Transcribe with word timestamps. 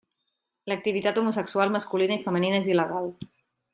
L'activitat 0.71 1.21
homosexual 1.21 1.73
masculina 1.77 2.17
i 2.21 2.25
femenina 2.27 2.63
és 2.63 2.71
il·legal. 2.73 3.11